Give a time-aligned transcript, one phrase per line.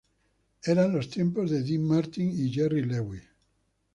[0.63, 3.21] Eran los tiempos de Dean Martin y Jerry Lewis.